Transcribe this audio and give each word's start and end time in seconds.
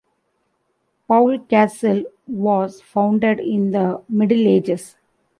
Pau 1.07 1.37
Castle 1.47 2.05
was 2.25 2.81
founded 2.81 3.39
in 3.39 3.69
the 3.69 4.01
Middle 4.09 4.47
Ages. 4.47 4.97